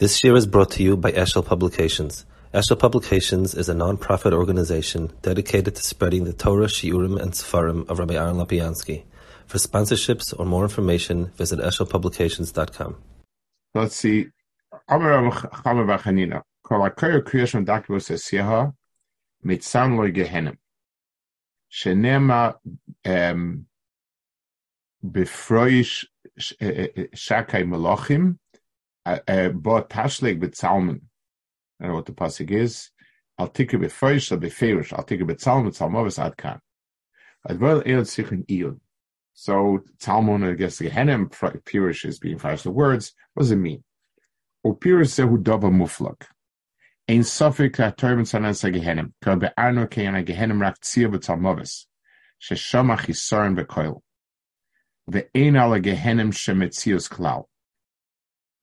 [0.00, 2.26] This year is brought to you by Eshel Publications.
[2.52, 8.00] Eshel Publications is a non-profit organization dedicated to spreading the Torah, Shiurim, and Sefarim of
[8.00, 9.04] Rabbi Aaron Lapiansky.
[9.46, 12.96] For sponsorships or more information, visit eshelpublications.com.
[13.76, 14.26] Let's see.
[14.88, 16.42] Amar Chamer Bachanina.
[16.64, 18.74] Kol HaKoyer Kriyashon Dakvos Esyeha
[19.44, 20.56] Mitzan Lo Gehenim.
[21.70, 22.56] Shenema
[25.06, 26.04] Befroish
[26.36, 28.38] Shakai Melochim
[29.04, 31.00] Bo Tashleg B'Tzalman.
[31.80, 32.90] I don't know what the pasuk is.
[33.36, 34.92] I'll take it befresh or beferish.
[34.92, 36.60] I'll take it betzalman, tzalmovis ad kan.
[37.48, 38.78] Advel el sichin iyun.
[39.32, 41.28] So Talmud, I guess, Gehenim,
[41.64, 42.62] Pirish is being finished.
[42.62, 43.82] The words, what does it mean?
[44.64, 46.26] O Pirish sehu dova muflak.
[47.08, 49.12] Ein sofik sanan sa Gehenim.
[49.20, 51.86] Ka be'arno keyana Gehenim rak tzia b'tzalmovis.
[52.40, 54.00] Sheshama chisaron bekoil.
[55.10, 57.46] Ve'ein ala Gehenim shemetzios klal.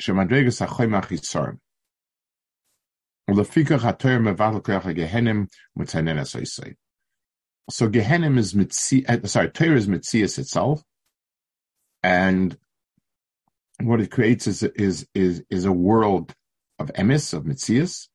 [0.00, 1.58] Shemadregas HaGehenim
[7.70, 10.82] So Gehenim is Mitzi, uh, sorry, Torah is Mitzias itself,
[12.02, 12.56] and
[13.82, 16.34] what it creates is is is is a world
[16.78, 18.08] of emis of mitzias,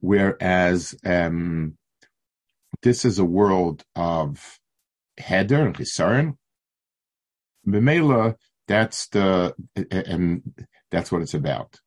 [0.00, 1.76] whereas um,
[2.82, 4.58] this is a world of
[5.16, 6.36] heder and chisaron.
[7.66, 8.36] Bemela,
[8.66, 9.54] that's the
[9.90, 10.42] and
[10.90, 11.78] that's what it's about.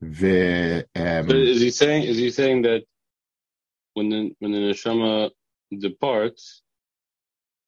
[0.00, 2.04] The, um, but is he saying?
[2.04, 2.84] Is he saying that
[3.94, 5.30] when the when the neshama
[5.78, 6.62] departs,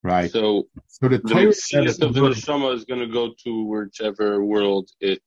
[0.03, 0.31] right?
[0.31, 5.23] So, so the, the of the neshama is going to go to whichever world it.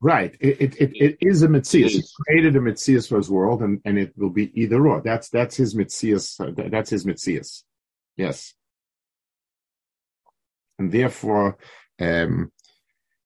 [0.00, 0.36] Right.
[0.40, 1.90] It it, it, it is a mitzias.
[1.90, 5.00] He created a mitzias for his world, and, and it will be either or.
[5.00, 6.40] That's that's his mitzias.
[6.40, 7.62] Uh, that's his mitzias.
[8.16, 8.54] Yes.
[10.78, 11.56] And therefore,
[12.00, 12.50] um,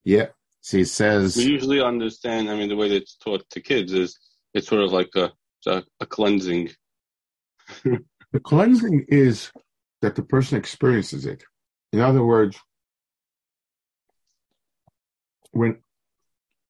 [0.05, 0.27] yeah,
[0.67, 1.37] so he says.
[1.37, 4.19] We usually understand, I mean, the way that it's taught to kids is
[4.53, 5.31] it's sort of like a,
[5.65, 6.71] a, a cleansing.
[7.85, 9.53] the cleansing is
[10.03, 11.45] that the person experiences it.
[11.93, 12.59] In other words,
[15.53, 15.79] when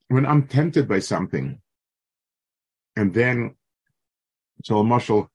[0.09, 1.59] when I'm tempted by something,
[2.97, 3.55] and then
[4.63, 5.28] so a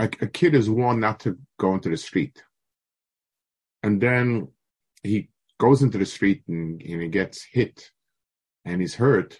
[0.00, 2.42] a, a kid is warned not to go into the street,
[3.84, 4.48] and then
[5.04, 5.28] he
[5.58, 7.90] goes into the street and, and he gets hit
[8.64, 9.38] and he's hurt.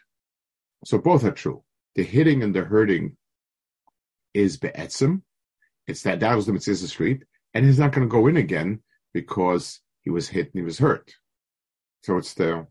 [0.84, 1.62] So both are true.
[1.94, 3.16] The hitting and the hurting
[4.32, 5.22] is be'etzim.
[5.86, 8.82] It's that that was the mitzvah street, and he's not going to go in again
[9.12, 11.14] because he was hit and he was hurt.
[12.02, 12.66] So it's the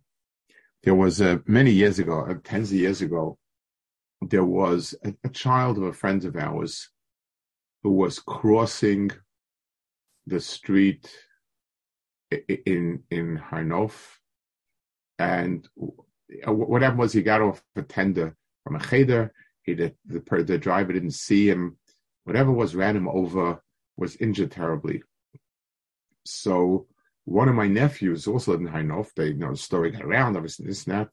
[0.84, 3.38] there was uh, many years ago, uh, tens of years ago,
[4.22, 6.90] there was a, a child of a friend of ours
[7.84, 9.12] who was crossing
[10.28, 11.10] the street
[12.66, 13.94] in in Harnof,
[15.20, 15.68] and
[16.46, 19.34] what happened was he got off a tender from a cheder.
[19.64, 21.78] He the the driver didn't see him.
[22.24, 23.62] Whatever was ran him over
[23.98, 25.04] was injured terribly.
[26.26, 26.88] So
[27.26, 29.14] one of my nephews also lived in Harnof.
[29.16, 31.10] They you know the story got around, obviously this and that.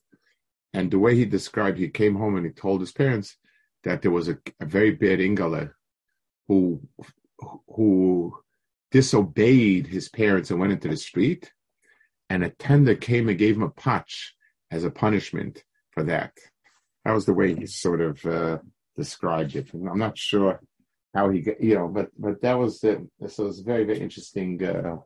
[0.72, 3.36] And the way he described, he came home and he told his parents
[3.82, 5.72] that there was a, a very bad ingale
[6.48, 6.80] who
[7.68, 8.36] who
[8.90, 11.52] disobeyed his parents and went into the street,
[12.28, 14.34] and a tender came and gave him a patch
[14.70, 16.32] as a punishment for that.
[17.04, 18.58] That was the way he sort of uh,
[18.96, 19.68] described it.
[19.72, 20.60] I'm not sure
[21.14, 24.96] how he, you know, but but that was the, was a very very interesting uh,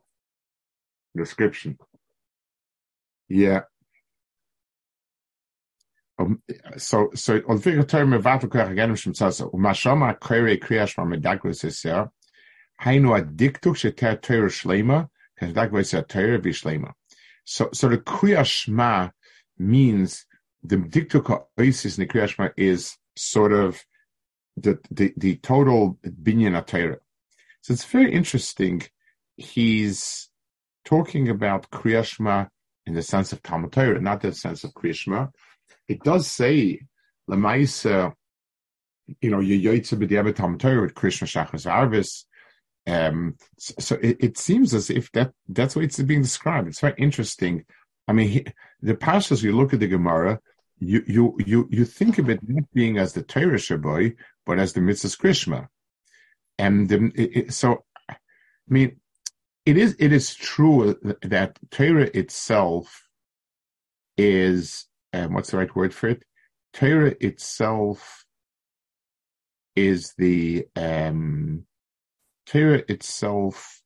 [1.17, 1.79] description.
[3.29, 3.63] Yeah.
[6.19, 6.43] Um,
[6.77, 11.65] so so on figure term of vato again from sasa umashama kwere kriyash from medagros
[11.65, 12.07] is yeah
[17.47, 19.11] So, so the Kriya Shema
[19.59, 20.27] means
[20.63, 23.85] the diktuk oasis in the Kriyashma is sort of
[24.57, 26.99] the, the, the total binyan Torah.
[27.61, 28.83] So it's very interesting.
[29.37, 30.29] He's
[30.85, 32.49] talking about Kriyashma
[32.87, 35.31] in the sense of Talmud Torah, not the sense of Kriyashma.
[35.89, 36.81] It does say,
[37.29, 38.15] Lamaisa,
[39.21, 42.25] you know, you yoitza b'diabet Talmud Torah with Krishna Shachas Arvis.
[42.87, 46.69] Um, so, it, it, seems as if that that's what it's being described.
[46.69, 47.65] It's very interesting.
[48.07, 48.47] I mean, he,
[48.83, 50.41] the pastors, you look at the Gemara,
[50.79, 54.75] you you you you think of it not being as the Torah Shaboy, but as
[54.75, 55.69] the mitzvah Krishma.
[56.59, 58.17] And the, it, it, so, I
[58.69, 59.01] mean,
[59.65, 63.09] it is it is true that Torah itself
[64.17, 66.25] is um, what's the right word for it?
[66.73, 68.25] Torah itself
[69.77, 71.65] is the um,
[72.47, 73.83] Torah itself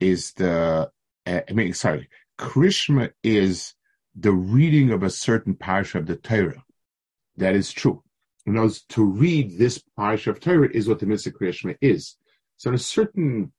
[0.00, 0.90] is the
[1.26, 2.08] uh, I mean sorry,
[2.38, 3.74] Krishma is
[4.14, 6.62] the reading of a certain parsha of the Torah.
[7.36, 8.02] That is true.
[8.46, 12.16] In other to read this parsha of Torah is what the mitzvah Krishma is.
[12.56, 13.52] So in a certain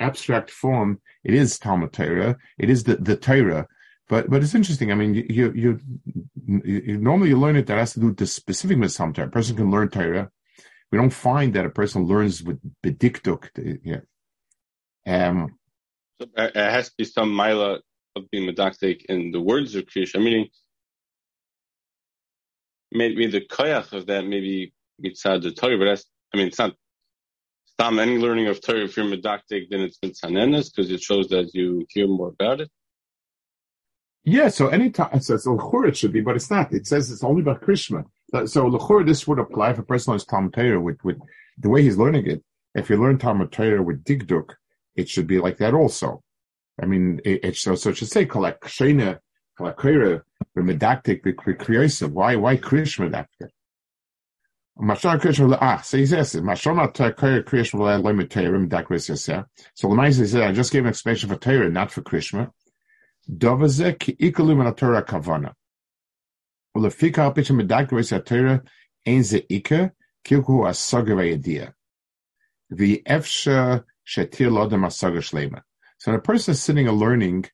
[0.00, 2.36] abstract form, it is Talmud Torah.
[2.58, 3.68] It is the, the Torah.
[4.08, 4.90] But but it's interesting.
[4.90, 5.80] I mean, you you,
[6.64, 9.28] you normally you learn it that has to do with the specific mitzvah Torah.
[9.28, 10.30] A person can learn Torah.
[10.92, 13.48] We don't find that a person learns with bediktuk.
[13.82, 14.02] Yeah.
[15.06, 15.58] Um,
[16.20, 17.80] so uh, it has to be some mila
[18.14, 20.22] of being medactic in the words of creation.
[20.22, 20.48] Meaning,
[22.92, 26.74] maybe the koyach of that maybe mitzad the Torah, but that's I mean it's not
[27.78, 31.54] Tom, any learning of Torah, if you're medactic, then it's mitzanenes because it shows that
[31.54, 32.70] you hear more about it.
[34.24, 36.72] Yeah, so any time it says lechur it should be, but it's not.
[36.72, 38.04] It says it's only about Krishna.
[38.32, 41.18] So lechur this would apply if a person learns Talmud Torah with with
[41.58, 42.42] the way he's learning it.
[42.74, 44.54] If you learn Talmud Torah with digduk,
[44.96, 46.22] it should be like that also.
[46.80, 49.18] I mean, it, it so so it should say kolak shena
[49.58, 50.22] kolak kira
[50.56, 53.50] medactic Why why Krishna medactic?
[54.80, 59.44] Mashal Krishna ah, so he says Mashal not Krishna limit Torah Dakris
[59.74, 62.50] So Lamais says I just gave an explanation for Torah, not for Krishna.
[63.30, 65.52] Dovaze ki ikalu Torah kavana.
[69.22, 69.92] Ze ika
[70.24, 71.72] kilku asaga vayadiyah.
[72.70, 75.62] The efsha shetir lodem asaga shlema.
[75.98, 77.46] So when a person is sitting and learning,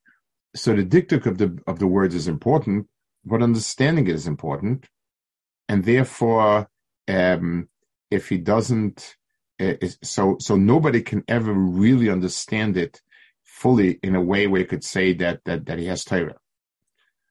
[0.55, 2.87] so the dictic of the of the words is important,
[3.25, 4.87] but understanding it is important,
[5.69, 6.69] and therefore
[7.09, 7.69] um,
[8.11, 9.17] if he doesn't,
[9.61, 13.03] uh, so so nobody can ever really understand it
[13.43, 16.37] fully in a way where you could say that that, that he has Torah.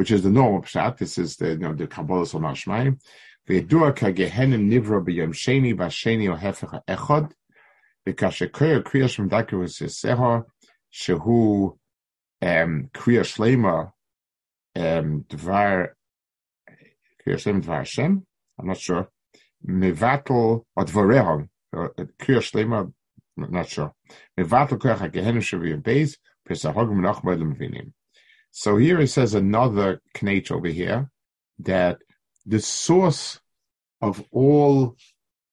[0.00, 0.96] which is the normal pshat.
[0.96, 2.98] This is the you know the Kabbalah Sol Mashmai.
[3.46, 7.32] Ve'edua kagehenim nivra b'yom sheni v'sheni ohefech echod
[8.08, 10.44] v'kasher koyer kriyash m'dakir v'seseha
[10.90, 11.76] shehu
[12.42, 13.92] kriya shlema
[14.74, 15.88] dvar
[17.20, 18.26] kriya shlema dvar Hashem.
[18.58, 19.10] I'm not sure.
[19.68, 21.88] Mivatel advarehom uh,
[22.18, 22.90] kriya shlema.
[23.36, 23.92] Not sure.
[24.38, 26.16] Mivatel koyach kagehenim Gehenim sheviyim beis
[26.48, 27.92] pesahogim nachmei lemvinim.
[28.50, 31.10] So here it says another knate over here,
[31.60, 31.98] that
[32.46, 33.40] the source
[34.00, 34.96] of all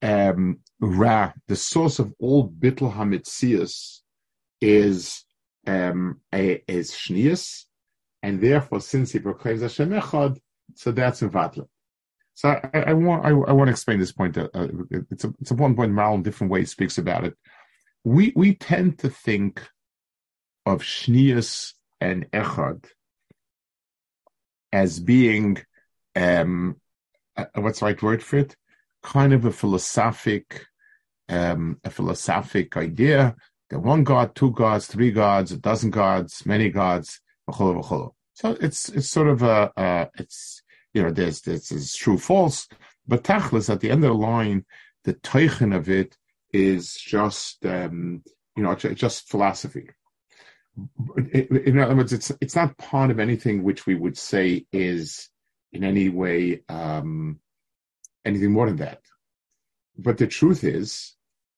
[0.02, 4.00] um, ra, the source of all bittel hamitzias
[4.62, 5.26] is
[5.66, 7.66] um, a, is shnius,
[8.24, 10.38] and therefore since he proclaims Hashem Echad,
[10.76, 11.68] so that's a vatla.
[12.34, 14.38] So I, I want I, I, want to explain this point.
[14.38, 14.68] Uh, uh
[15.12, 17.36] it's a it's a point Mal in different ways speaks about it.
[18.04, 19.68] We we tend to think
[20.66, 22.86] of Shnius and Echad
[24.72, 25.58] as being
[26.16, 26.78] um,
[27.36, 28.56] uh, what's the right word for it?
[29.04, 30.66] Kind of a philosophic
[31.30, 33.36] um, a philosophic idea
[33.70, 37.20] that one God, two gods, three gods, a dozen gods, many gods,
[38.34, 40.62] So it's it's sort of a, a it's
[40.94, 42.68] you know, there's this is true false,
[43.08, 44.66] but tachlis at the end of the line,
[45.04, 46.18] the teichen of it
[46.54, 48.24] is just um,
[48.56, 49.90] you know just philosophy.
[51.34, 55.30] In other words, it's it's not part of anything which we would say is
[55.72, 57.40] in any way um,
[58.26, 59.02] anything more than that.
[59.98, 61.16] But the truth is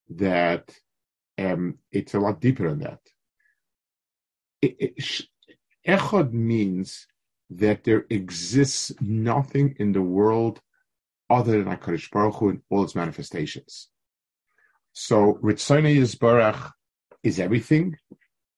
[0.09, 0.73] that
[1.38, 2.99] um, it's a lot deeper than that.
[5.88, 7.07] Echad means
[7.49, 10.61] that there exists nothing in the world
[11.29, 13.89] other than HaKadosh Baruch Hu in all its manifestations.
[14.93, 16.71] So Ritzonei Yisbarach
[17.23, 17.97] is everything,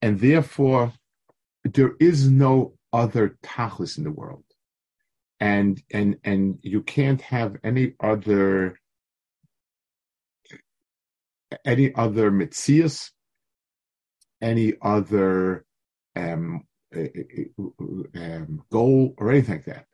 [0.01, 0.93] and therefore
[1.63, 4.43] there is no other tachlis in the world.
[5.39, 8.79] And and and you can't have any other
[11.65, 13.11] any other mitzias,
[14.41, 15.65] any other
[16.15, 16.63] um,
[16.95, 17.05] uh,
[18.15, 19.85] um, goal or anything like that.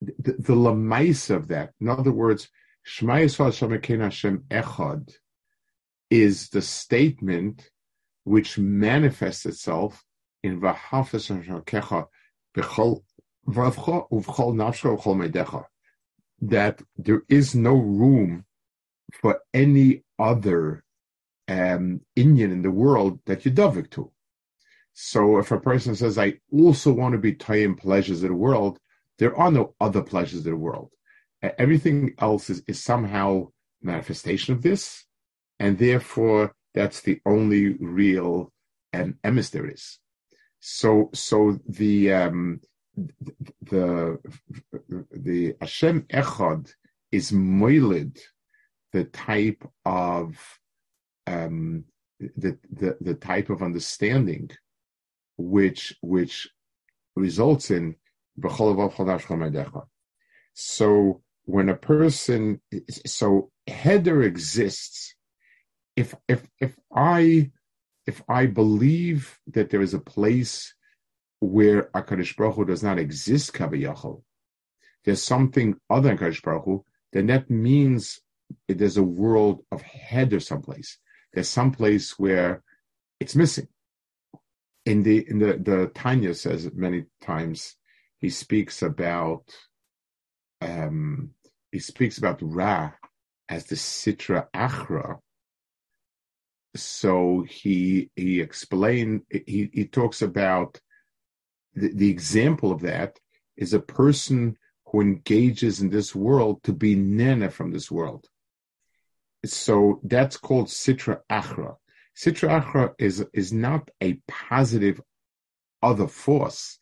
[0.00, 2.48] The, the lamais of that, in other words,
[2.82, 5.14] Shema Yisrael Hashem Echad,
[6.10, 7.70] is the statement
[8.24, 10.04] which manifests itself
[10.42, 11.30] in Vahafes
[11.64, 12.06] Kecha
[12.56, 13.02] Bechol
[13.46, 15.64] Vavcha Uvchol Nafsho Uvchol Medecha.
[16.40, 18.44] That there is no room
[19.20, 20.82] for any other
[21.48, 24.10] um, Indian in the world that you dovik to.
[24.94, 28.78] So if a person says, I also want to be tying pleasures of the world,
[29.18, 30.90] there are no other pleasures of the world.
[31.42, 33.48] Everything else is, is somehow
[33.82, 35.04] manifestation of this,
[35.58, 38.52] and therefore that's the only real
[38.92, 39.98] um, emes there is.
[40.60, 42.60] So, so the um,
[43.62, 44.18] the
[45.10, 46.72] the Hashem Echad
[47.12, 48.18] is moiled
[48.92, 50.36] the type of
[51.26, 51.84] um,
[52.18, 54.50] the, the the type of understanding
[55.36, 56.48] which which
[57.16, 57.96] results in
[60.54, 62.60] so when a person
[63.06, 65.13] so header exists
[65.96, 67.50] if if if i
[68.06, 70.74] if i believe that there is a place
[71.40, 74.22] where Akadosh Baruch Hu does not exist kaviyachol
[75.04, 78.20] there's something other than Akadosh Baruch Hu, then that means
[78.68, 80.98] there's a world of header someplace
[81.34, 82.62] there's some place where
[83.18, 83.68] it's missing.
[84.86, 87.76] In the in the the Tanya says many times.
[88.18, 89.44] He speaks about
[90.60, 91.30] um,
[91.72, 92.92] he speaks about Ra
[93.48, 95.18] as the Sitra Achra.
[96.76, 100.80] So he he explained he he talks about
[101.74, 103.18] the, the example of that
[103.56, 108.26] is a person who engages in this world to be nena from this world.
[109.44, 111.76] So that's called Sitra Achra.
[112.16, 115.00] Sitra Achra is, is not a positive
[115.82, 116.78] other force.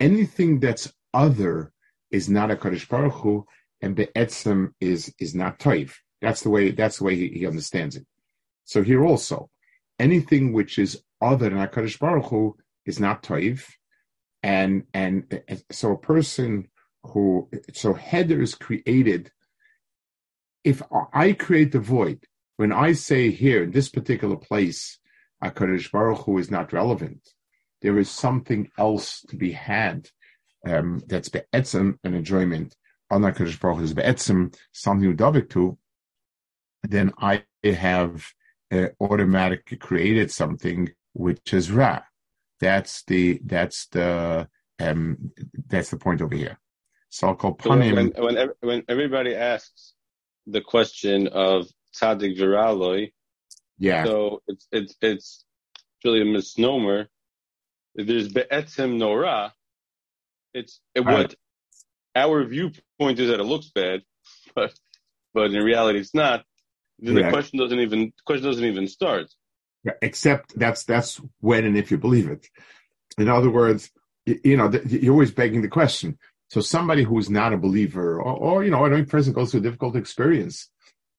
[0.00, 1.72] Anything that's other
[2.10, 3.46] is not a Kaddish Baruch Hu,
[3.80, 5.92] and Be'etzim is, is not Toiv.
[6.20, 8.06] That's the way, that's the way he, he, understands it.
[8.68, 9.48] So here also,
[9.98, 13.64] anything which is other than HaKadosh Baruch Hu is not Toiv.
[14.42, 15.40] And, and
[15.72, 16.68] so a person
[17.02, 19.32] who, so Heather is created
[20.64, 20.82] if
[21.14, 22.26] I create the void,
[22.58, 24.98] when I say here in this particular place,
[25.42, 27.26] Akadosh Baruch Hu is not relevant,
[27.80, 30.08] there is something else to be had
[30.66, 32.76] um, that's be'etzim an enjoyment
[33.10, 35.78] on Akadosh Baruch Hu is be'etzim something udavik to,
[36.82, 38.26] then I have
[38.72, 42.00] uh, automatically created something which is ra.
[42.60, 44.48] That's the that's the
[44.80, 45.32] um,
[45.68, 46.58] that's the point over here.
[47.10, 48.14] So I'll call panim.
[48.14, 49.94] When, when, when everybody asks
[50.46, 53.12] the question of tzaddik viraloi.
[53.78, 54.04] Yeah.
[54.04, 55.44] So it's it's it's
[56.04, 57.08] really a misnomer.
[57.94, 59.52] There's be'etzim nora.
[60.54, 61.34] It's it, what
[62.14, 64.02] our viewpoint is that it looks bad,
[64.54, 64.72] but
[65.34, 66.44] but in reality it's not.
[66.98, 67.24] Then yeah.
[67.24, 69.26] the question doesn't even the question doesn't even start.
[69.84, 72.46] Yeah, except that's that's when and if you believe it.
[73.16, 73.90] In other words,
[74.26, 78.36] you, you know, you're always begging the question: so somebody who's not a believer, or,
[78.36, 80.70] or you know, a person goes through a difficult experience,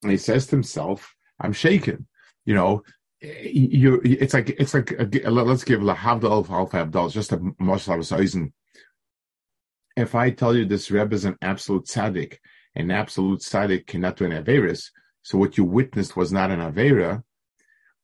[0.01, 2.07] and he says to himself, "I'm shaken."
[2.45, 2.83] You know,
[3.21, 8.51] you it's like it's like uh, a, let's give lahavdal alpha abdal just a mashal
[9.95, 12.37] If I tell you this Rebbe is an absolute tzaddik,
[12.75, 17.23] an absolute tzaddik cannot do an averis, so what you witnessed was not an avera.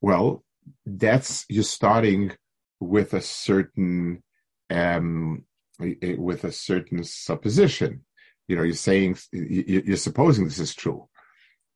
[0.01, 0.43] Well,
[0.85, 2.31] that's you're starting
[2.79, 4.23] with a certain
[4.69, 5.43] um,
[5.79, 8.05] with a certain supposition.
[8.47, 11.07] You know, you're saying, you're supposing this is true.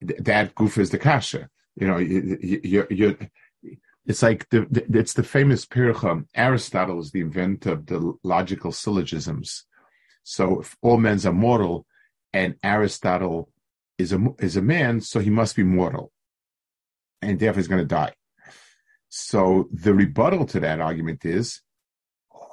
[0.01, 1.50] That goof is the kasha.
[1.75, 3.15] You know, you're, you're,
[4.05, 6.25] it's like the, the, it's the famous Pircha.
[6.36, 9.65] Aristotle is the inventor of the logical syllogisms.
[10.24, 11.86] So if all men are mortal,
[12.34, 13.50] and Aristotle
[14.00, 16.12] is a is a man, so he must be mortal,
[17.22, 18.13] and therefore he's going to die.
[19.10, 21.62] So the rebuttal to that argument is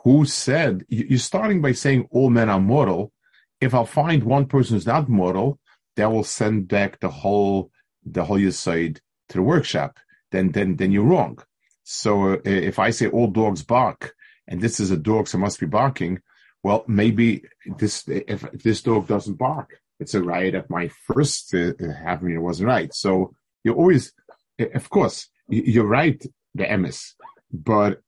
[0.02, 3.12] who said, you're starting by saying all men are mortal.
[3.60, 5.58] If I'll find one person who's not mortal,
[5.96, 7.70] that will send back the whole,
[8.04, 9.98] the whole side to the workshop.
[10.30, 11.38] Then, then, then you're wrong.
[11.82, 14.14] So uh, if I say all dogs bark,
[14.46, 16.20] and this is a dog, so must be barking,
[16.62, 17.42] well, maybe
[17.78, 21.72] this if, if this dog doesn't bark, it's a riot at my first uh,
[22.04, 22.92] having it wasn't right.
[22.94, 23.34] So
[23.64, 24.12] you always,
[24.58, 26.22] of course, you're right,
[26.54, 27.14] the MS,
[27.52, 28.00] but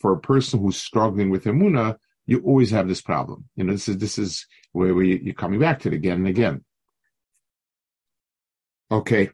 [0.00, 3.44] for a person who's struggling with emuna, you always have this problem.
[3.54, 6.28] You know, this is this is where we, you're coming back to it again and
[6.28, 6.64] again.
[8.90, 9.30] Okay.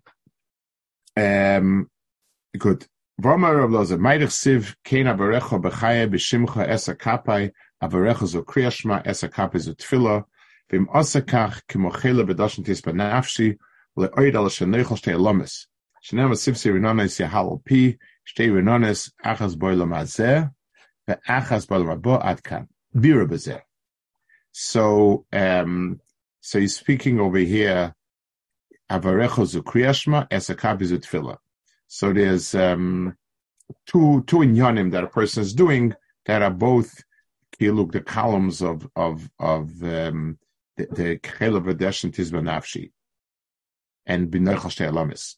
[1.16, 1.90] Um,
[2.56, 2.86] good.
[3.20, 7.52] V'amar Rav Meidich Siv, Kein B'shimcha Esa Kapai,
[8.26, 9.74] Zo Kriyashma, Esa Kapai Zo
[10.72, 12.24] V'im Osakach, Kimochela
[12.64, 12.80] Tis
[14.48, 15.66] Sheneichel Shtei Lomis.
[16.02, 16.32] Shenema
[16.72, 19.10] Rinones Yahal Pi, Shtei Rinones
[21.84, 22.68] Lomabo Adkan.
[22.96, 23.60] Bira B'zeh.
[24.52, 26.00] So, um,
[26.40, 27.94] so he's speaking over here,
[30.98, 31.38] Tfila.
[31.86, 33.16] So there's um,
[33.86, 35.94] two two inyanim that a person is doing
[36.26, 37.02] that are both
[37.60, 40.38] look the columns of of of um,
[40.76, 42.92] the Kehel of adesh and tizba nafshi
[44.06, 45.36] and binochas te'alamis.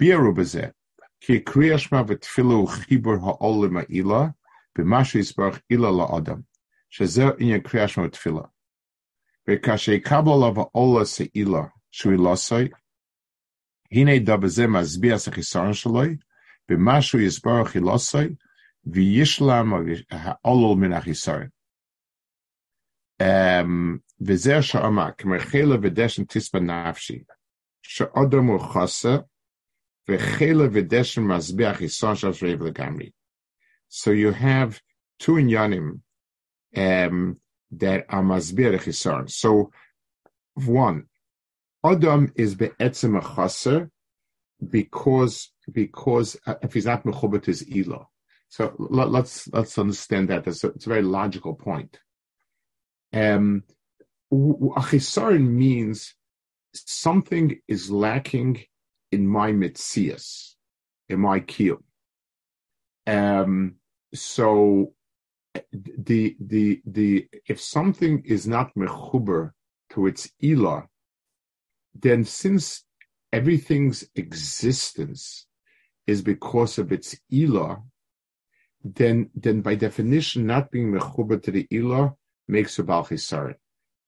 [0.00, 0.72] Biaru
[1.20, 4.34] ki kriyashma v'tfilu chibur ha'olim ha'ila
[4.76, 6.44] b'mashu yisbarach ila la'adam
[6.92, 8.50] shezeh inyan kriyashma v'tfila
[9.48, 12.70] v'kashe kabla lava ola se'ila shui lasoi
[13.90, 16.18] hine dabazeh mazbiya sechisaran shaloi
[16.68, 18.36] b'mashu yisbarach ilasoi
[18.86, 19.68] v'yishlam
[20.10, 21.50] ha'olol min achisaran.
[24.21, 27.23] וזה שאמר, כמחלה ודשן תספה נפשי,
[27.81, 29.19] שאודם הוא חוסר,
[30.09, 33.09] וחלה ודשן מזביע חיסון של שרב לגמרי.
[33.89, 34.79] So you have
[35.19, 36.01] two inyanim
[36.75, 37.37] um,
[37.71, 39.29] that are masbir chisaron.
[39.29, 39.71] So
[40.53, 41.07] one,
[41.83, 43.89] Adam is be'etzem a
[44.67, 48.09] because because uh, if he's not mechubet is ilo.
[48.49, 50.47] So let, us let's understand that.
[50.47, 51.99] It's a, it's a very logical point.
[53.13, 53.63] Um,
[54.34, 56.14] achisaron means
[56.74, 58.64] something is lacking
[59.12, 60.54] in my mitzias,
[61.08, 61.78] in my keel.
[63.06, 63.76] Um,
[64.14, 64.94] so
[65.72, 69.52] the the the if something is not mechuber
[69.90, 70.84] to its ila,
[71.94, 72.84] then since
[73.32, 75.46] everything's existence
[76.06, 77.82] is because of its ilah,
[78.82, 82.14] then then by definition, not being mechuba to the ilah
[82.48, 83.04] makes a bal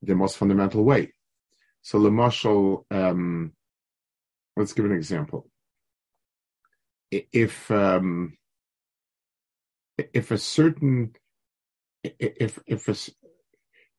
[0.03, 1.13] the most fundamental way.
[1.83, 3.53] So Lamashal, um,
[4.57, 5.49] let's give an example.
[7.11, 8.37] If um,
[9.97, 11.13] if a certain
[12.03, 12.97] if if a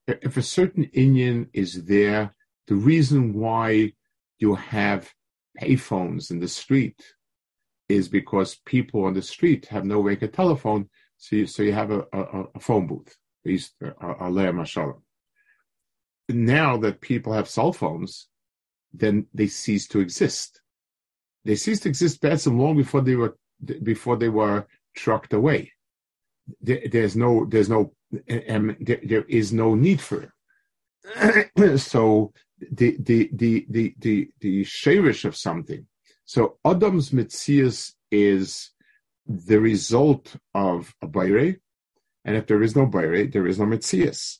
[0.08, 2.34] if a certain Indian is there
[2.68, 3.94] the reason why
[4.40, 5.14] you have
[5.60, 7.02] payphones in the street
[7.90, 11.72] is because people on the street have no way to telephone, so you, so you
[11.72, 13.16] have a, a, a phone booth.
[16.30, 18.28] Now that people have cell phones,
[18.94, 20.62] then they cease to exist.
[21.46, 23.38] They cease to exist Batson long before they were
[23.84, 25.72] before they were trucked away.
[26.62, 27.94] There, there's no there's no
[28.50, 30.32] um, there, there is no need for
[31.16, 31.80] it.
[31.80, 35.86] so the the the the the the shirish of something.
[36.26, 38.72] So Adam's mitzias is
[39.26, 41.60] the result of a bayre,
[42.26, 44.40] and if there is no bayre, there is no mitzias.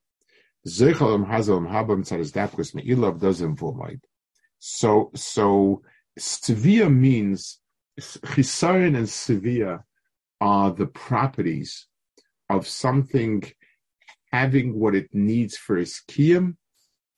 [0.67, 1.25] Habam
[2.75, 4.01] Me'ilav doesn't void.
[4.59, 5.81] So, so
[6.17, 7.59] severe means
[7.99, 9.85] chisarin and severe
[10.39, 11.87] are the properties
[12.49, 13.43] of something
[14.31, 16.55] having what it needs for its kiyum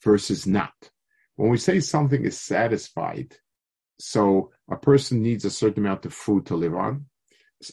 [0.03, 0.73] versus not.
[1.35, 3.35] When we say something is satisfied,
[3.99, 7.05] so a person needs a certain amount of food to live on.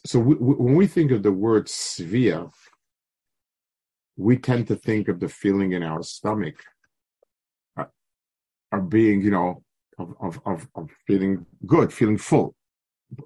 [0.06, 2.46] So we, we, when we think of the word severe,
[4.20, 6.56] we tend to think of the feeling in our stomach
[7.78, 7.85] uh,
[8.70, 9.62] of being, you know,
[9.98, 12.54] of, of, of, of, feeling good, feeling full.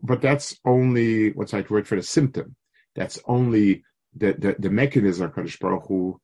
[0.02, 2.54] But that's only what's that word for the symptom.
[2.94, 6.20] That's only the, the, the mechanism Kadosh Baruch Hu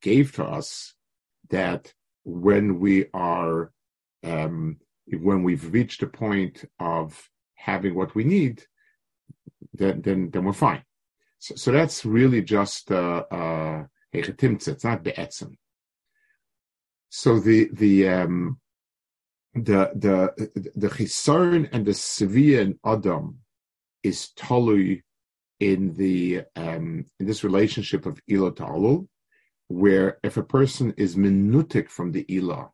[0.00, 0.94] gave to us
[1.50, 1.92] that
[2.24, 3.70] when we are
[4.22, 8.64] um, when we've reached the point of having what we need,
[9.74, 10.82] then then, then we're fine.
[11.38, 13.84] So, so that's really just uh, uh,
[14.14, 15.56] it's not be'etzim.
[17.10, 18.60] So the the um,
[19.54, 23.38] the the the chisaron and the severe in Adam
[24.02, 24.98] is tolu
[25.60, 29.08] in the um, in this relationship of ilo to
[29.68, 32.70] where if a person is minutic from the ila,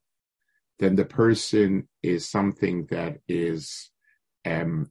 [0.78, 3.90] then the person is something that is
[4.46, 4.90] um,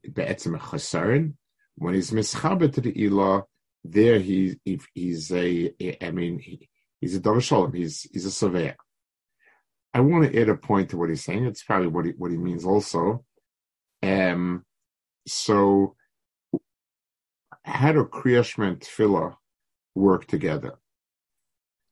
[0.59, 1.33] chasaron.
[1.75, 3.43] When he's mischaber to the ila,
[3.83, 7.73] there he, he he's a I mean he, he's a davar shalom.
[7.73, 8.75] He's he's a surveyor.
[9.93, 11.45] I want to add a point to what he's saying.
[11.45, 13.25] It's probably what he what he means also.
[14.03, 14.65] Um,
[15.27, 15.95] so
[17.63, 19.35] how do Kriyash and Tefillah
[19.95, 20.79] work together?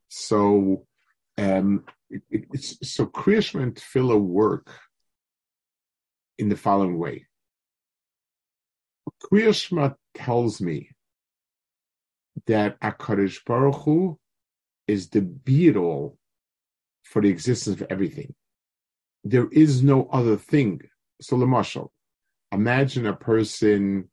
[0.09, 0.85] So,
[1.37, 4.71] um, it, it's, so Kriyash and Tefillah work
[6.37, 7.27] in the following way.
[9.23, 10.89] Kriyashma tells me
[12.45, 14.19] that Akadosh Baruch Hu
[14.87, 16.17] is the be all
[17.03, 18.35] for the existence of everything.
[19.23, 20.81] There is no other thing.
[21.21, 21.89] So, Lamashal,
[22.51, 24.09] imagine a person,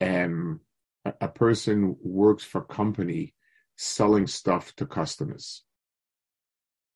[0.00, 0.60] um,
[1.04, 3.34] a, a person works for a company
[3.76, 5.62] selling stuff to customers.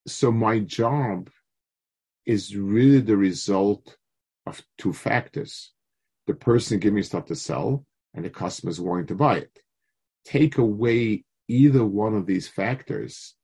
[0.07, 1.29] So my job
[2.25, 3.97] is really the result
[4.45, 5.71] of two factors.
[6.27, 9.59] The person giving me stuff to sell and the customer is wanting to buy it.
[10.25, 13.35] Take away either one of these factors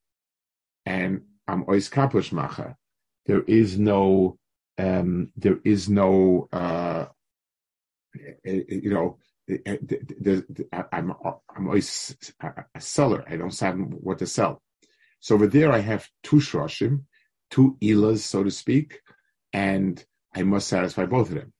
[0.85, 2.75] and I'm ois kapushmacher.
[3.25, 4.37] There is no,
[4.77, 7.07] um, there is no, uh,
[8.43, 9.17] you know,
[10.91, 11.13] I'm
[11.55, 13.23] I'm always a seller.
[13.27, 14.61] I don't have what to sell.
[15.19, 17.03] So over there, I have two shroshim,
[17.49, 18.99] two ilas, so to speak,
[19.53, 20.03] and
[20.35, 21.53] I must satisfy both of them.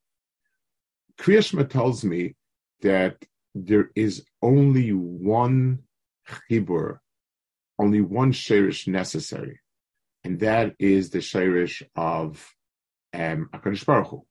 [1.19, 2.35] Kriyashma tells me
[2.81, 3.17] that
[3.65, 5.83] there is only one
[6.49, 6.99] chibur,
[7.79, 9.59] only one sherish necessary,
[10.23, 12.53] and that is the sherish of
[13.13, 14.25] um, Hakadosh Baruch Hu.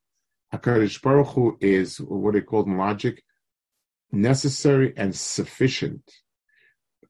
[0.53, 3.23] Hakadosh Baruch Hu is what they call in logic
[4.12, 6.03] necessary and sufficient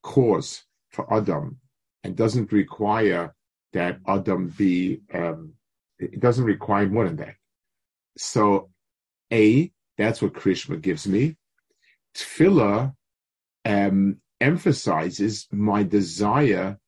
[0.03, 1.59] cause for Adam
[2.03, 3.35] and doesn't require
[3.73, 5.53] that Adam be, um,
[5.99, 7.35] it doesn't require more than that.
[8.17, 8.71] So,
[9.33, 11.37] A, that's what Krishma gives me.
[12.17, 12.95] Tefillah
[13.65, 16.79] um, emphasizes my desire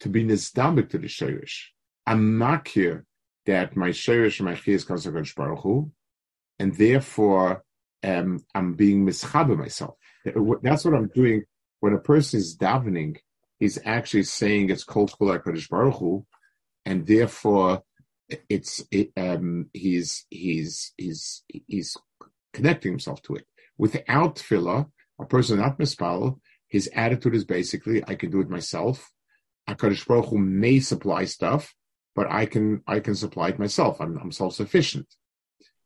[0.00, 1.68] to be nisdamik to the Shirish.
[2.06, 3.06] I'm here
[3.46, 5.90] that my Shirish and my Chiyas comes from Baruch Hu,
[6.58, 7.64] and therefore
[8.02, 9.94] um, I'm being mischaber myself.
[10.62, 11.44] That's what I'm doing.
[11.80, 13.18] When a person is davening,
[13.58, 16.26] he's actually saying it's called Kodesh Baruch Hu,
[16.84, 17.82] and therefore
[18.48, 21.96] it's it, um, he's he's he's he's
[22.52, 23.46] connecting himself to it.
[23.78, 29.10] Without tefillah, a person not mispal, his attitude is basically I can do it myself.
[29.68, 31.74] Hakadosh Baruch Hu may supply stuff,
[32.14, 34.00] but I can I can supply it myself.
[34.00, 35.06] I'm, I'm self sufficient.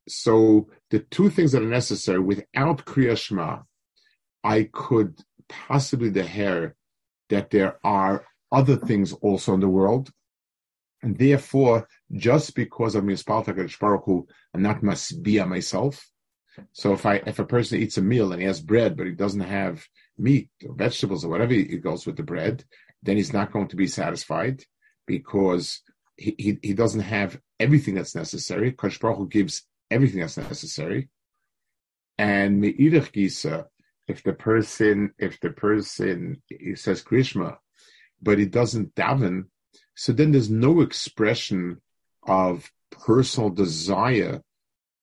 [0.09, 3.59] So the two things that are necessary without Kriya Shema,
[4.43, 6.73] I could possibly deher
[7.29, 10.11] that there are other things also in the world.
[11.03, 13.45] And therefore, just because I'm Mispal
[13.79, 16.09] Baruch Hu, I'm not Masbia myself.
[16.73, 19.13] So if I if a person eats a meal and he has bread, but he
[19.13, 19.85] doesn't have
[20.17, 22.65] meat or vegetables or whatever he goes with the bread,
[23.03, 24.65] then he's not going to be satisfied
[25.07, 25.83] because
[26.17, 28.73] he, he, he doesn't have everything that's necessary.
[28.73, 31.09] Kosh Baruch Hu gives everything that's necessary.
[32.19, 33.67] And me'idach gisa,
[34.09, 36.43] if the person, if the person
[36.75, 37.59] says Krishma,
[38.21, 39.45] but he doesn't daven,
[39.95, 41.81] so then there's no expression
[42.27, 44.43] of personal desire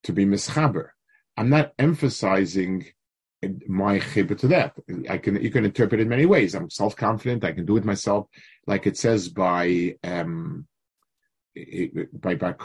[0.04, 0.90] to be mischaber.
[1.38, 2.86] I'm not emphasizing
[3.68, 4.76] my chibah to that.
[5.10, 6.56] I can you can interpret it in many ways.
[6.56, 7.44] I'm self confident.
[7.44, 8.28] I can do it myself,
[8.68, 10.68] like it says by um,
[12.14, 12.56] by Bar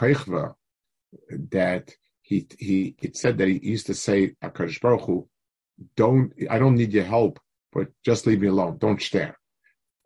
[1.49, 5.27] that he he it said that he used to say Akadosh Baruch Hu,
[5.95, 7.39] don't I don't need your help,
[7.73, 8.77] but just leave me alone.
[8.77, 9.37] Don't stare.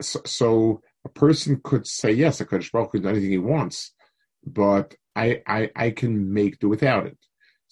[0.01, 3.93] So, so a person could say yes, Akadosh Baruch Hu does anything he wants,
[4.45, 7.17] but I, I I can make do without it.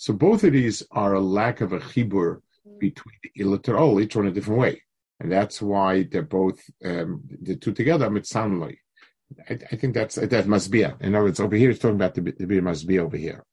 [0.04, 2.42] So both of these are a lack of a chibur
[2.78, 4.84] between the illiterate, each one a different way,
[5.22, 8.10] and that's why they're both um, the two together.
[8.10, 8.76] Mitzanloi.
[9.50, 10.96] I, I think that's that must be it.
[11.00, 13.46] In other words, over here it's talking about the, the must be over here.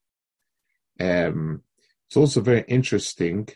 [0.98, 1.62] Um,
[2.08, 3.46] it's also very interesting.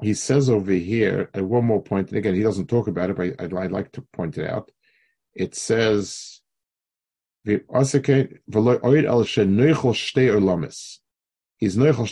[0.00, 3.16] He says over here, at one more point, and again, he doesn't talk about it,
[3.16, 4.70] but I'd, I'd like to point it out.
[5.34, 6.40] It says,
[11.56, 12.08] he's Noichel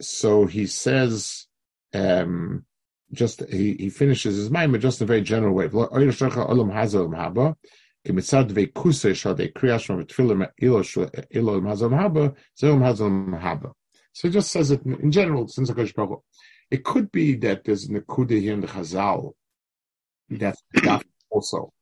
[0.00, 1.46] So he says,
[1.94, 2.64] um,
[3.12, 5.68] just he, he finishes his mind, but just in a very general way.
[5.68, 5.88] So
[14.22, 16.22] he just says it in general, since Baruch
[16.70, 19.32] It could be that there's an akuda here in the Chazal.
[20.28, 21.72] That's that also.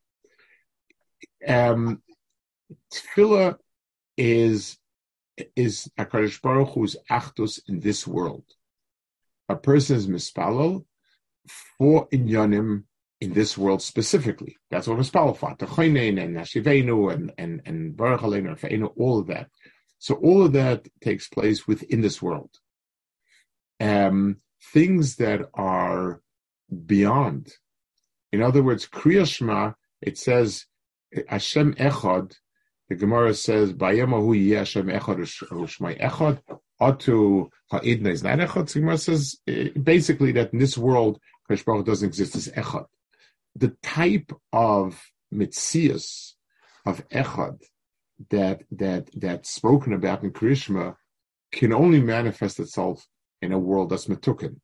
[1.47, 2.03] Um,
[2.93, 3.57] tefillah
[4.17, 4.78] is
[5.57, 8.45] is Hakadosh Baruch Hu's achdus in this world.
[9.49, 10.85] A person is mispalel
[11.79, 12.85] for inyanim
[13.21, 14.57] in this world specifically.
[14.71, 15.55] That's what mispalel for.
[15.57, 19.49] Techoinen and Nashivenu and and and Baruch Aleinu and all of that.
[19.99, 22.51] So all of that takes place within this world.
[23.81, 24.37] Um,
[24.73, 26.21] things that are
[26.87, 27.53] beyond.
[28.33, 30.67] In other words, Kriyashma, it says
[31.29, 32.35] Hashem Echad.
[32.89, 36.41] The Gemara says, "Bayamahu yeh Hashem Echad u'shmai Echad."
[36.81, 38.73] Atu ha'idna is not Echad.
[38.73, 42.87] The Gemara says eh, basically that in this world, Krish Baruch doesn't exist as Echad.
[43.57, 46.33] The type of mitzias
[46.87, 47.63] of Echad
[48.31, 50.97] that that that's spoken about in Krishma
[51.53, 53.07] can only manifest itself
[53.41, 54.57] in a world that's metukin,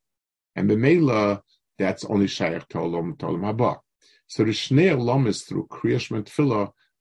[0.55, 1.41] and b'meila
[1.77, 3.77] that's only shaykh to olam to haba.
[4.27, 6.25] So the shnei olam is through Kriyashma and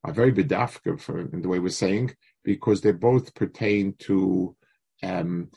[0.04, 2.14] are very bedafka for in the way we're saying
[2.44, 4.54] because they both pertain to
[5.02, 5.50] um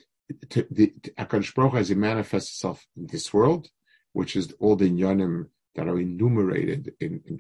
[0.50, 3.70] to the Hakadosh Baruch as it manifests itself in this world,
[4.14, 7.38] which is all the yonim that are enumerated in, in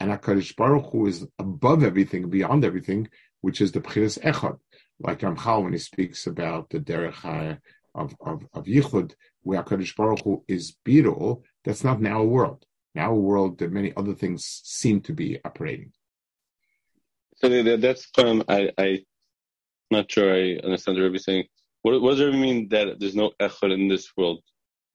[0.00, 3.08] and HaKadosh Baruch Hu is above everything, beyond everything,
[3.42, 4.58] which is the Bchiris Echad.
[4.98, 7.58] Like Ramchal when he speaks about the Derech
[7.94, 10.76] of, of, of Yichud, where HaKadosh Baruch Hu is
[11.64, 12.64] that's not now a world.
[12.94, 15.92] Now a world that many other things seem to be operating.
[17.40, 19.00] So that's um, I, I,
[19.90, 21.44] not sure I understand the Rebbe saying.
[21.82, 24.42] What, what does it mean that there's no Echad in this world?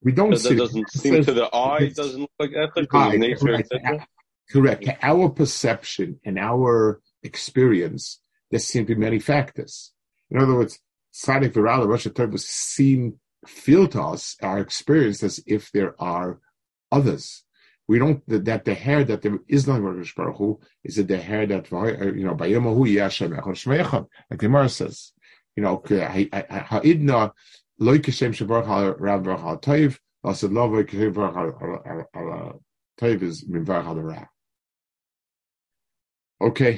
[0.04, 2.76] We don't that, see that doesn't seem to the eye it doesn't look like Echad
[2.76, 4.08] because nature, etc.
[4.52, 4.88] Correct.
[5.02, 9.92] Our perception and our experience, there seem to be many factors.
[10.30, 10.80] In other words,
[11.12, 16.40] Sadik Virala, Russia Turbo seem, feel to us, our experience as if there are
[16.92, 17.45] others.
[17.88, 21.18] We don't, that the hair that there is not Rosh Baruch Hu, is it the
[21.18, 25.12] hair that, uh, you know, Bayamahu Yashem Echon Shmeichon, like the Gemara says,
[25.56, 27.32] you know, Ha'idna,
[27.78, 31.36] Loi Kishem Shabarach Ha'Rav Baruch Ha'Toiv, Lasid Lo Loi Kishem Baruch
[32.16, 34.28] Ha'Toiv is Min Baruch Ha'Rav.
[36.42, 36.74] Okay